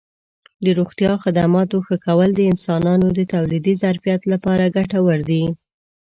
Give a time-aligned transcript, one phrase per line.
[0.63, 5.43] د روغتیا خدماتو ښه کول د انسانانو د تولیدي ظرفیت لپاره ګټور دي.